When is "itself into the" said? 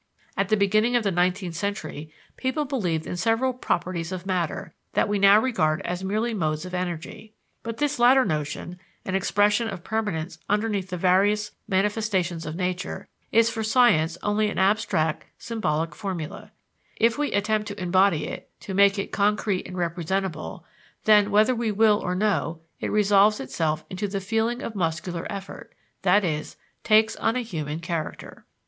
23.39-24.19